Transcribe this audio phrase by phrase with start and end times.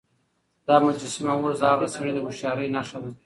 [0.67, 3.11] دا مجسمه اوس د هغه سړي د هوښيارۍ نښه ده.